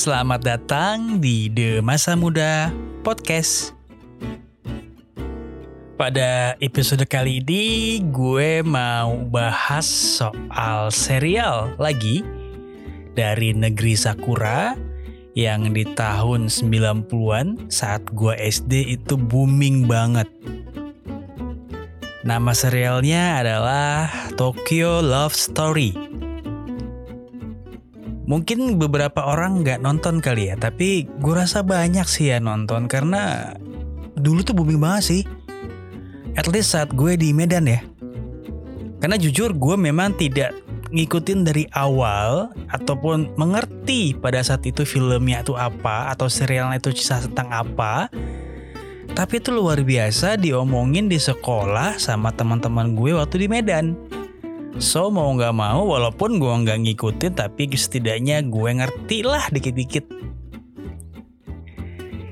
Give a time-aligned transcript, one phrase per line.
[0.00, 2.72] selamat datang di The Masa Muda
[3.04, 3.76] Podcast.
[6.00, 12.24] Pada episode kali ini gue mau bahas soal serial lagi
[13.12, 14.72] dari negeri Sakura
[15.36, 20.32] yang di tahun 90-an saat gue SD itu booming banget.
[22.24, 26.09] Nama serialnya adalah Tokyo Love Story.
[28.30, 33.52] Mungkin beberapa orang nggak nonton kali ya, tapi gue rasa banyak sih ya nonton karena
[34.14, 35.22] dulu tuh booming banget sih.
[36.38, 37.82] At least saat gue di Medan ya.
[39.02, 40.54] Karena jujur gue memang tidak
[40.94, 47.26] ngikutin dari awal ataupun mengerti pada saat itu filmnya itu apa atau serialnya itu kisah
[47.26, 48.06] tentang apa.
[49.10, 53.98] Tapi itu luar biasa diomongin di sekolah sama teman-teman gue waktu di Medan.
[54.78, 60.06] So mau nggak mau walaupun gue nggak ngikutin tapi setidaknya gue ngerti lah dikit-dikit.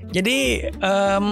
[0.08, 1.28] Jadi um,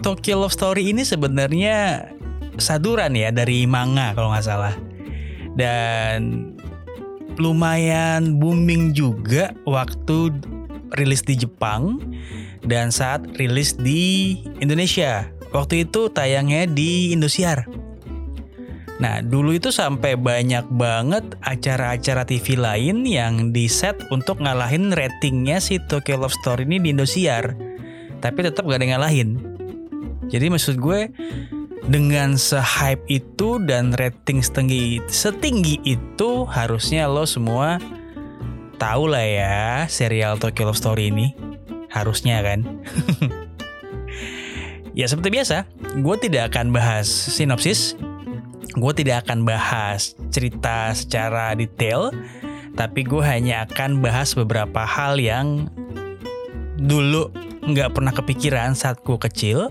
[0.00, 2.08] Tokyo Love Story ini sebenarnya
[2.56, 4.74] saduran ya dari manga kalau nggak salah.
[5.58, 6.54] Dan
[7.36, 10.34] lumayan booming juga waktu
[10.96, 12.00] rilis di Jepang
[12.64, 15.28] dan saat rilis di Indonesia.
[15.52, 17.77] Waktu itu tayangnya di Indosiar.
[18.98, 25.62] Nah, dulu itu sampai banyak banget acara-acara TV lain yang di set untuk ngalahin ratingnya
[25.62, 27.54] si Tokyo Love Story ini di Indosiar.
[28.18, 29.38] Tapi tetap gak ada yang ngalahin.
[30.26, 31.14] Jadi maksud gue
[31.86, 37.78] dengan se-hype itu dan rating setinggi, setinggi itu harusnya lo semua
[38.82, 41.38] tahu lah ya serial Tokyo Love Story ini.
[41.86, 42.66] Harusnya kan.
[44.98, 45.70] ya seperti biasa,
[46.02, 47.94] gue tidak akan bahas sinopsis
[48.78, 52.14] gue tidak akan bahas cerita secara detail,
[52.78, 55.70] tapi gue hanya akan bahas beberapa hal yang
[56.78, 57.30] dulu
[57.68, 59.68] nggak pernah kepikiran saat gue kecil,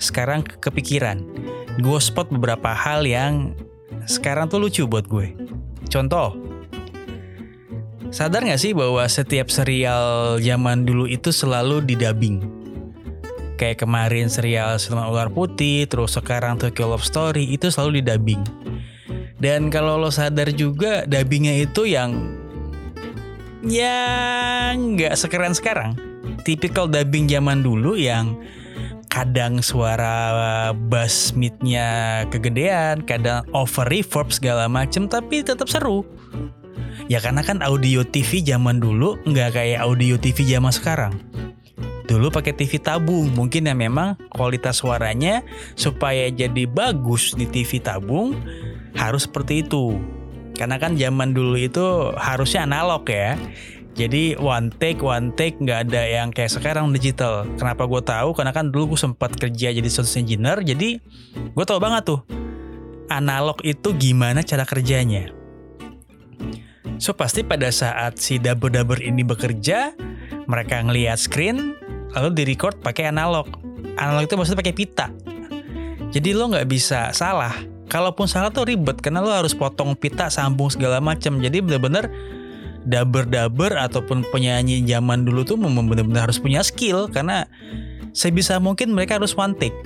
[0.00, 1.22] sekarang kepikiran.
[1.78, 3.52] Gue spot beberapa hal yang
[4.08, 5.36] sekarang tuh lucu buat gue.
[5.86, 6.34] Contoh,
[8.10, 12.65] sadar gak sih bahwa setiap serial zaman dulu itu selalu didubbing?
[13.56, 18.42] Kayak kemarin serial Siluman Ular Putih, terus sekarang Tokyo Love Story itu selalu di dubbing.
[19.36, 22.36] Dan kalau lo sadar juga dubbingnya itu yang
[23.64, 25.96] yang nggak sekeren sekarang.
[26.44, 28.38] Tipikal dubbing zaman dulu yang
[29.10, 36.04] kadang suara bass midnya kegedean, kadang over reverb segala macem, tapi tetap seru.
[37.08, 41.14] Ya karena kan audio TV zaman dulu nggak kayak audio TV zaman sekarang
[42.06, 45.42] dulu pakai TV tabung mungkin ya memang kualitas suaranya
[45.74, 48.38] supaya jadi bagus di TV tabung
[48.94, 49.98] harus seperti itu.
[50.56, 53.36] Karena kan zaman dulu itu harusnya analog ya.
[53.96, 57.44] Jadi one take one take nggak ada yang kayak sekarang digital.
[57.56, 58.32] Kenapa gue tahu?
[58.36, 61.00] Karena kan dulu gue sempat kerja jadi sound engineer jadi
[61.34, 62.20] gue tahu banget tuh
[63.08, 65.32] analog itu gimana cara kerjanya.
[66.96, 69.92] So pasti pada saat si dubber-dubber ini bekerja,
[70.48, 71.76] mereka ngelihat screen,
[72.16, 73.46] lalu di record pakai analog.
[74.00, 75.06] Analog itu maksudnya pakai pita.
[76.10, 77.52] Jadi lo nggak bisa salah.
[77.86, 81.38] Kalaupun salah tuh ribet karena lo harus potong pita sambung segala macam.
[81.38, 82.10] Jadi bener-bener
[82.86, 87.06] daber-daber ataupun penyanyi zaman dulu tuh benar-benar harus punya skill.
[87.12, 87.46] Karena
[88.16, 89.76] sebisa mungkin mereka harus one take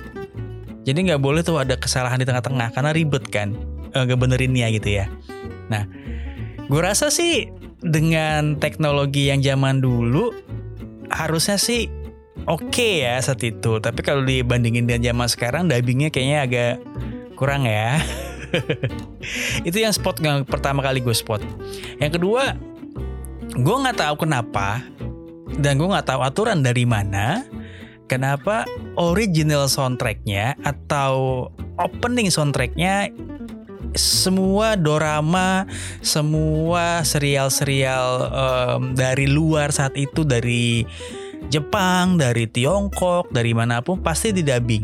[0.81, 3.53] jadi nggak boleh tuh ada kesalahan di tengah-tengah karena ribet kan
[3.93, 5.05] eh, nggak benerinnya gitu ya.
[5.69, 5.85] Nah
[6.65, 10.33] gue rasa sih dengan teknologi yang zaman dulu
[11.11, 11.89] harusnya sih
[12.47, 13.79] oke okay ya saat itu.
[13.79, 16.73] Tapi kalau dibandingin dengan zaman sekarang, dubbingnya kayaknya agak
[17.37, 17.97] kurang ya.
[19.67, 21.41] itu yang spot yang pertama kali gue spot.
[21.97, 22.55] Yang kedua,
[23.55, 24.83] gue nggak tahu kenapa
[25.59, 27.43] dan gue nggak tahu aturan dari mana.
[28.11, 28.67] Kenapa
[28.99, 31.47] original soundtracknya atau
[31.79, 33.07] opening soundtracknya
[33.95, 35.63] semua dorama,
[36.03, 40.83] semua serial-serial um, dari luar saat itu dari
[41.49, 44.83] Jepang, dari Tiongkok, dari mana pun pasti didubbing.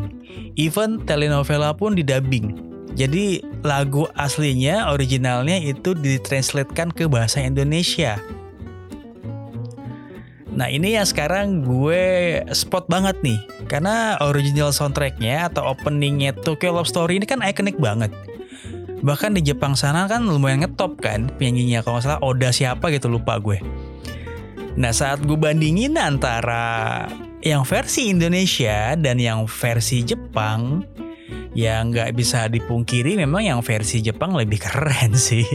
[0.57, 2.57] Even telenovela pun didubbing.
[2.97, 8.17] Jadi lagu aslinya, originalnya itu ditranslatekan ke bahasa Indonesia.
[10.57, 13.37] Nah ini yang sekarang gue spot banget nih
[13.69, 18.09] Karena original soundtracknya atau openingnya Tokyo Love Story ini kan ikonik banget
[19.05, 23.05] Bahkan di Jepang sana kan lumayan ngetop kan penyanyinya Kalau nggak salah Oda siapa gitu
[23.05, 23.61] lupa gue
[24.77, 27.09] Nah saat gue bandingin antara
[27.41, 30.85] yang versi Indonesia dan yang versi Jepang,
[31.57, 35.45] ya nggak bisa dipungkiri memang yang versi Jepang lebih keren sih.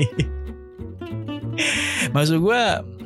[2.11, 2.63] Maksud gue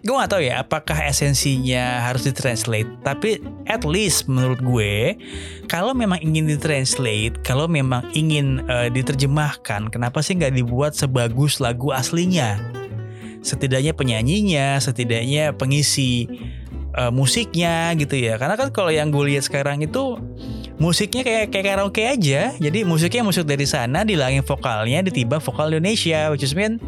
[0.06, 5.18] gue gak tahu ya apakah esensinya harus ditranslate tapi at least menurut gue
[5.66, 11.90] kalau memang ingin ditranslate kalau memang ingin uh, diterjemahkan kenapa sih nggak dibuat sebagus lagu
[11.90, 12.54] aslinya
[13.46, 16.26] setidaknya penyanyinya setidaknya pengisi
[16.98, 18.40] uh, musiknya gitu ya.
[18.40, 20.18] Karena kan kalau yang gue lihat sekarang itu
[20.82, 22.56] musiknya kayak kayak karaoke aja.
[22.58, 26.80] Jadi musiknya musik dari sana dilangin vokalnya ditiba vokal Indonesia which is mean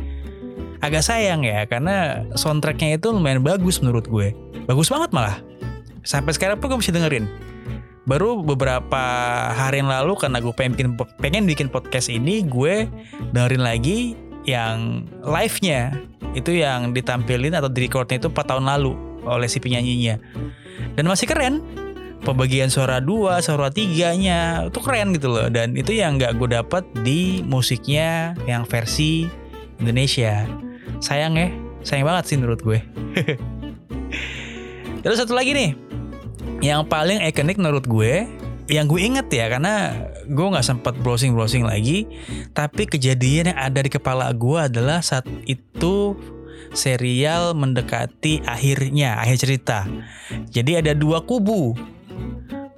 [0.82, 1.68] agak sayang ya.
[1.68, 4.34] Karena soundtracknya itu lumayan bagus menurut gue.
[4.66, 5.38] Bagus banget malah.
[6.02, 7.28] Sampai sekarang pun gue masih dengerin.
[8.08, 9.04] Baru beberapa
[9.52, 10.88] hari yang lalu karena gue pengen bikin,
[11.20, 12.88] pengen bikin podcast ini gue
[13.36, 14.16] dengerin lagi
[14.48, 15.92] yang live-nya
[16.32, 18.92] itu yang ditampilin atau di recordnya itu 4 tahun lalu
[19.28, 20.16] oleh si penyanyinya.
[20.96, 21.60] Dan masih keren.
[22.18, 25.46] Pembagian suara dua, suara tiganya itu keren gitu loh.
[25.46, 29.30] Dan itu yang nggak gue dapat di musiknya yang versi
[29.78, 30.42] Indonesia.
[30.98, 31.48] Sayang ya
[31.86, 32.78] sayang banget sih menurut gue.
[35.06, 35.70] Terus satu lagi nih.
[36.58, 38.26] Yang paling ikonik menurut gue
[38.68, 42.04] yang gue inget ya karena gue nggak sempat browsing browsing lagi
[42.52, 46.12] tapi kejadian yang ada di kepala gue adalah saat itu
[46.76, 49.88] serial mendekati akhirnya akhir cerita
[50.52, 51.72] jadi ada dua kubu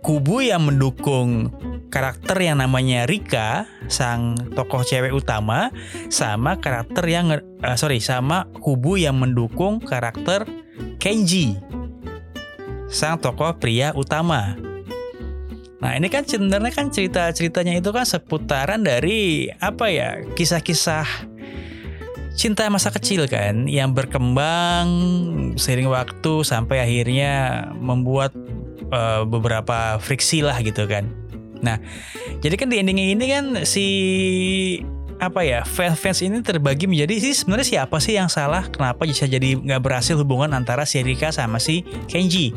[0.01, 1.51] kubu yang mendukung
[1.91, 5.75] karakter yang namanya Rika, sang tokoh cewek utama,
[6.09, 10.47] sama karakter yang uh, sorry sama kubu yang mendukung karakter
[11.03, 11.59] Kenji,
[12.89, 14.70] sang tokoh pria utama.
[15.81, 21.09] Nah ini kan sebenarnya kan cerita-ceritanya itu kan seputaran dari apa ya kisah-kisah
[22.37, 24.89] cinta masa kecil kan yang berkembang
[25.57, 28.37] sering waktu sampai akhirnya membuat
[28.93, 31.09] uh, beberapa friksi lah gitu kan.
[31.61, 31.77] Nah,
[32.41, 33.87] jadi kan di endingnya ini kan si
[35.21, 38.65] apa ya fans-fans ini terbagi menjadi sih sebenarnya siapa sih yang salah?
[38.73, 42.57] Kenapa bisa jadi nggak berhasil hubungan antara si Rika sama si Kenji?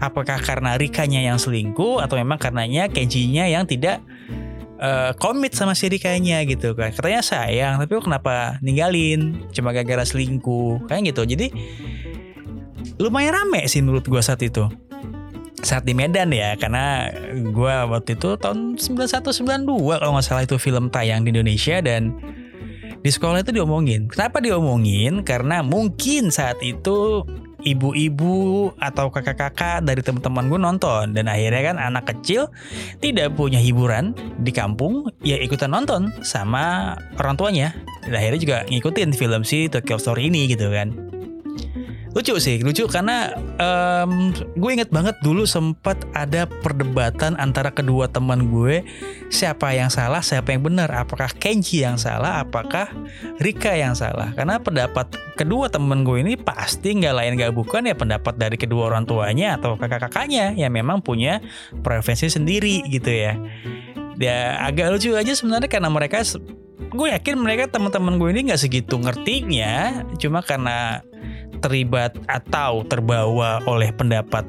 [0.00, 4.00] Apakah karena Rikanya yang selingkuh atau memang karenanya Kenjinya yang tidak
[4.80, 6.96] uh, komit sama si Rikanya gitu kan?
[6.96, 9.44] Katanya sayang tapi kenapa ninggalin?
[9.52, 10.88] Cuma gara-gara selingkuh.
[10.88, 11.22] Kayak gitu.
[11.36, 11.46] Jadi
[12.96, 14.64] lumayan rame sih menurut gua saat itu
[15.62, 19.66] saat di Medan ya karena gue waktu itu tahun 9192
[19.98, 22.14] kalau nggak salah itu film tayang di Indonesia dan
[22.98, 24.10] di sekolah itu diomongin.
[24.10, 25.22] Kenapa diomongin?
[25.22, 27.22] Karena mungkin saat itu
[27.62, 32.54] ibu-ibu atau kakak-kakak dari teman-teman gue nonton dan akhirnya kan anak kecil
[33.02, 37.74] tidak punya hiburan di kampung ya ikutan nonton sama orang tuanya
[38.06, 41.07] dan akhirnya juga ngikutin film si Tokyo Story ini gitu kan
[42.16, 48.48] lucu sih lucu karena um, gue inget banget dulu sempat ada perdebatan antara kedua teman
[48.48, 48.80] gue
[49.28, 50.88] siapa yang salah siapa yang benar.
[50.88, 52.88] Apakah Kenji yang salah apakah
[53.38, 54.32] Rika yang salah?
[54.32, 58.88] Karena pendapat kedua teman gue ini pasti nggak lain nggak bukan ya pendapat dari kedua
[58.88, 61.44] orang tuanya atau kakak-kakaknya yang memang punya
[61.84, 63.36] preferensi sendiri gitu ya.
[64.18, 66.24] Ya agak lucu aja sebenarnya karena mereka
[66.88, 71.04] gue yakin mereka teman-teman gue ini nggak segitu ngertinya cuma karena
[71.58, 74.46] terlibat atau terbawa oleh pendapat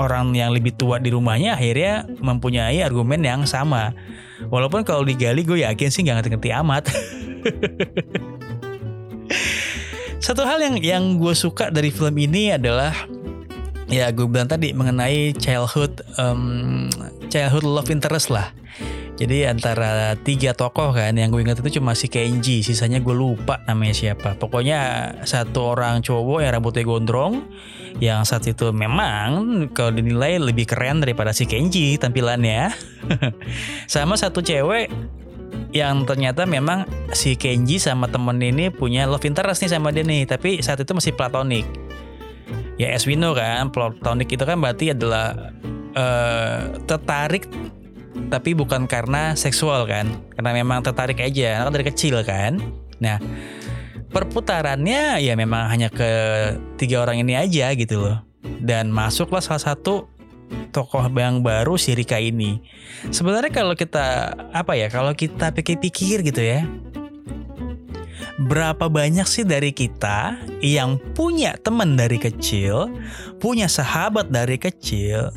[0.00, 3.92] orang yang lebih tua di rumahnya akhirnya mempunyai argumen yang sama.
[4.48, 6.88] Walaupun kalau digali gue yakin sih nggak ngerti-ngerti amat.
[10.24, 12.94] Satu hal yang yang gue suka dari film ini adalah
[13.90, 16.86] ya gue bilang tadi mengenai childhood um,
[17.28, 18.54] childhood love interest lah.
[19.12, 23.60] Jadi antara tiga tokoh kan yang gue ingat itu cuma si Kenji, sisanya gue lupa
[23.68, 24.40] namanya siapa.
[24.40, 27.44] Pokoknya satu orang cowok yang rambutnya gondrong,
[28.00, 32.72] yang saat itu memang kalau dinilai lebih keren daripada si Kenji tampilannya.
[33.92, 34.88] sama satu cewek
[35.76, 40.24] yang ternyata memang si Kenji sama temen ini punya love interest nih sama dia nih,
[40.24, 41.68] tapi saat itu masih platonik.
[42.80, 45.52] Ya as we kan, platonik itu kan berarti adalah
[45.92, 47.44] uh, tertarik
[48.28, 50.08] tapi bukan karena seksual kan?
[50.36, 52.60] Karena memang tertarik aja karena dari kecil kan?
[53.00, 53.18] Nah
[54.12, 56.10] perputarannya ya memang hanya ke
[56.76, 58.18] tiga orang ini aja gitu loh.
[58.62, 60.06] Dan masuklah salah satu
[60.72, 62.60] tokoh yang baru si Rika ini.
[63.08, 66.68] Sebenarnya kalau kita apa ya kalau kita pikir-pikir gitu ya
[68.40, 72.88] berapa banyak sih dari kita yang punya teman dari kecil,
[73.38, 75.30] punya sahabat dari kecil,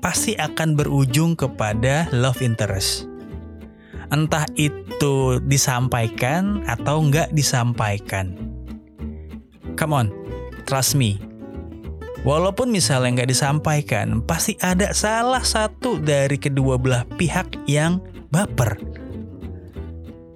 [0.00, 3.08] pasti akan berujung kepada love interest.
[4.14, 8.38] Entah itu disampaikan atau nggak disampaikan.
[9.74, 10.06] Come on,
[10.64, 11.18] trust me.
[12.26, 18.02] Walaupun misalnya nggak disampaikan, pasti ada salah satu dari kedua belah pihak yang
[18.34, 18.78] baper.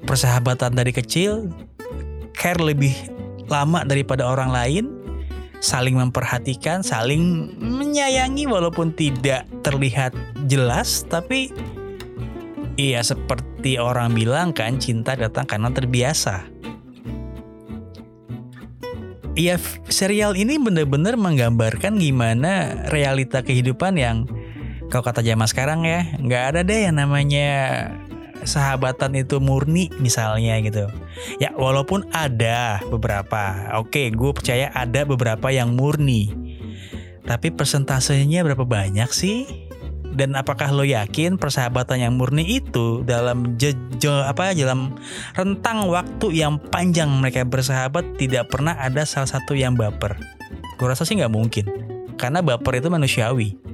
[0.07, 1.51] Persahabatan dari kecil,
[2.35, 2.95] care lebih
[3.51, 4.85] lama daripada orang lain,
[5.61, 10.17] saling memperhatikan, saling menyayangi walaupun tidak terlihat
[10.49, 11.53] jelas, tapi
[12.81, 16.49] iya seperti orang bilang kan cinta datang karena terbiasa.
[19.39, 24.27] Iya, serial ini benar-benar menggambarkan gimana realita kehidupan yang
[24.91, 27.49] kalau kata zaman sekarang ya, nggak ada deh yang namanya
[28.45, 30.89] sahabatan itu murni misalnya gitu.
[31.43, 36.33] Ya walaupun ada beberapa, oke gue percaya ada beberapa yang murni.
[37.25, 39.47] Tapi persentasenya berapa banyak sih?
[40.11, 44.99] Dan apakah lo yakin persahabatan yang murni itu dalam jejo apa dalam
[45.39, 50.19] rentang waktu yang panjang mereka bersahabat tidak pernah ada salah satu yang baper?
[50.83, 51.65] Gue rasa sih nggak mungkin,
[52.19, 53.70] karena baper itu manusiawi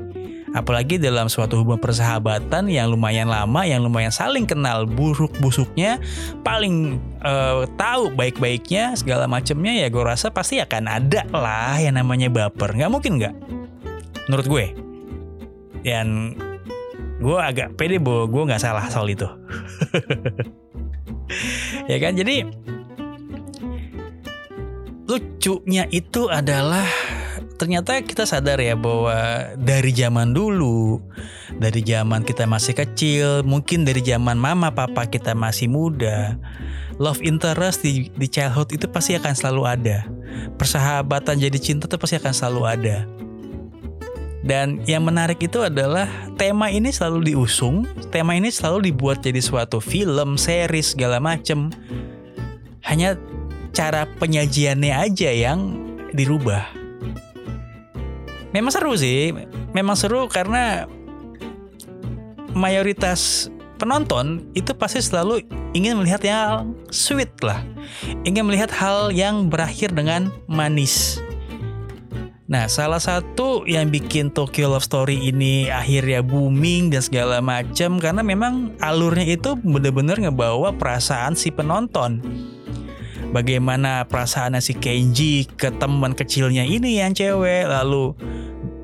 [0.57, 6.01] Apalagi dalam suatu hubungan persahabatan yang lumayan lama, yang lumayan saling kenal buruk busuknya,
[6.41, 12.33] paling uh, tahu baik-baiknya segala macamnya ya gue rasa pasti akan ada lah yang namanya
[12.33, 12.73] baper.
[12.73, 13.35] Nggak mungkin nggak?
[14.33, 14.67] Menurut gue.
[15.85, 16.33] Dan
[17.21, 19.29] gue agak pede bahwa gue nggak salah soal itu.
[21.93, 22.49] ya kan jadi
[25.07, 26.89] lucunya itu adalah
[27.57, 31.01] ternyata kita sadar ya bahwa dari zaman dulu,
[31.57, 36.37] dari zaman kita masih kecil, mungkin dari zaman mama papa kita masih muda,
[37.01, 39.99] love interest di, di childhood itu pasti akan selalu ada.
[40.61, 42.97] Persahabatan jadi cinta itu pasti akan selalu ada.
[44.47, 46.07] Dan yang menarik itu adalah
[46.39, 47.83] tema ini selalu diusung,
[48.15, 51.75] tema ini selalu dibuat jadi suatu film, series, segala macem.
[52.87, 53.19] Hanya
[53.75, 55.75] cara penyajiannya aja yang
[56.15, 56.86] dirubah
[58.51, 59.35] memang seru sih.
[59.73, 60.87] Memang seru karena
[62.57, 65.45] mayoritas penonton itu pasti selalu
[65.77, 67.61] ingin melihat yang sweet lah.
[68.25, 71.21] Ingin melihat hal yang berakhir dengan manis.
[72.47, 78.23] Nah, salah satu yang bikin Tokyo Love Story ini akhirnya booming dan segala macam karena
[78.23, 82.23] memang alurnya itu bener-bener ngebawa perasaan si penonton
[83.37, 88.17] bagaimana perasaan si Kenji ke teman kecilnya ini yang cewek lalu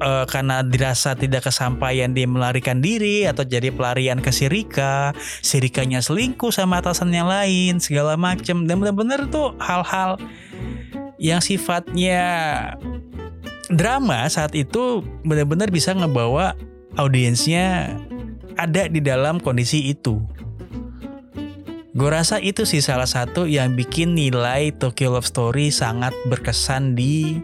[0.04, 6.52] uh, karena dirasa tidak kesampaian dia melarikan diri atau jadi pelarian ke Sirika, Sirikanya selingkuh
[6.52, 10.20] sama atasan yang lain segala macem dan benar-benar tuh hal-hal
[11.16, 12.20] yang sifatnya
[13.72, 16.58] drama saat itu benar-benar bisa ngebawa
[17.00, 17.96] audiensnya
[18.60, 20.20] ada di dalam kondisi itu.
[21.92, 27.36] Gue rasa itu sih salah satu yang bikin nilai Tokyo Love Story sangat berkesan di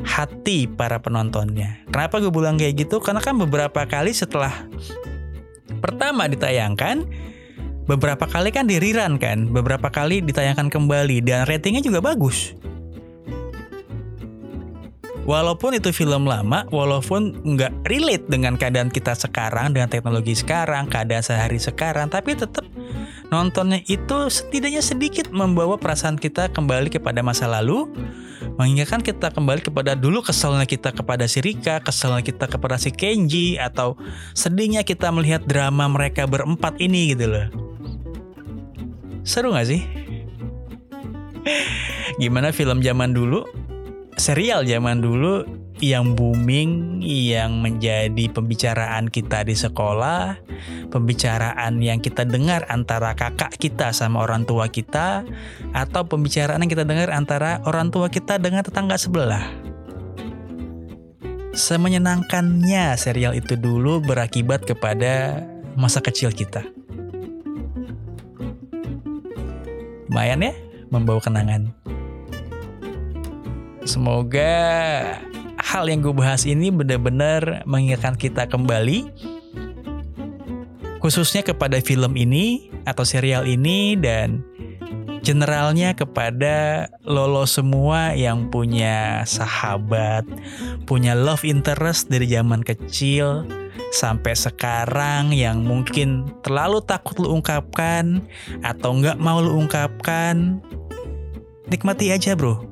[0.00, 1.84] hati para penontonnya.
[1.92, 3.04] Kenapa gue bilang kayak gitu?
[3.04, 4.64] Karena kan beberapa kali setelah
[5.84, 7.04] pertama ditayangkan,
[7.84, 12.56] beberapa kali kan diriran kan, beberapa kali ditayangkan kembali dan ratingnya juga bagus.
[15.28, 21.20] Walaupun itu film lama, walaupun nggak relate dengan keadaan kita sekarang, dengan teknologi sekarang, keadaan
[21.20, 22.64] sehari sekarang, tapi tetap
[23.30, 27.86] nontonnya itu setidaknya sedikit membawa perasaan kita kembali kepada masa lalu,
[28.58, 33.56] mengingatkan kita kembali kepada dulu keselnya kita kepada si Rika, keselnya kita kepada si Kenji,
[33.56, 33.96] atau
[34.34, 37.46] sedihnya kita melihat drama mereka berempat ini gitu loh.
[39.22, 39.80] Seru gak sih?
[42.20, 43.46] Gimana film zaman dulu?
[44.20, 45.48] Serial zaman dulu
[45.80, 50.36] yang booming, yang menjadi pembicaraan kita di sekolah,
[50.92, 55.24] pembicaraan yang kita dengar antara kakak kita sama orang tua kita,
[55.72, 59.40] atau pembicaraan yang kita dengar antara orang tua kita dengan tetangga sebelah.
[61.56, 65.48] Semenyenangkannya serial itu dulu berakibat kepada
[65.80, 66.60] masa kecil kita.
[70.12, 70.52] Lumayan ya,
[70.92, 71.79] membawa kenangan.
[73.90, 74.54] Semoga
[75.58, 79.10] hal yang gue bahas ini benar-benar mengingatkan kita kembali
[81.02, 84.46] khususnya kepada film ini atau serial ini dan
[85.26, 90.22] generalnya kepada lolo semua yang punya sahabat,
[90.86, 93.42] punya love interest dari zaman kecil
[93.90, 98.22] sampai sekarang yang mungkin terlalu takut lu ungkapkan
[98.62, 100.62] atau nggak mau lu ungkapkan,
[101.66, 102.69] nikmati aja bro.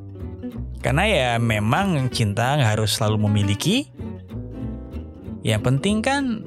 [0.78, 3.90] Karena ya memang cinta nggak harus selalu memiliki.
[5.42, 6.42] Yang penting kan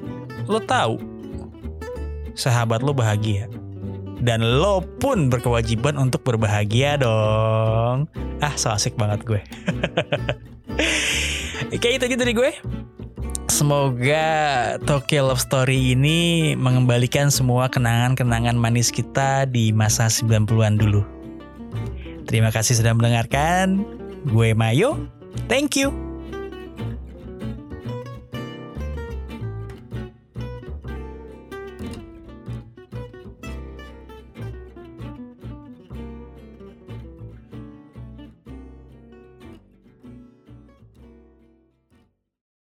[0.48, 1.00] lo tahu
[2.32, 3.48] sahabat lo bahagia.
[4.22, 8.06] Dan lo pun berkewajiban untuk berbahagia dong.
[8.38, 9.40] Ah, so asik banget gue.
[11.74, 12.52] Oke, itu gitu dari gue.
[13.50, 14.26] Semoga
[14.86, 21.02] Tokyo Love Story ini mengembalikan semua kenangan-kenangan manis kita di masa 90-an dulu.
[22.24, 24.01] Terima kasih sudah mendengarkan.
[24.26, 25.08] Gue Mayo.
[25.48, 26.11] Thank you.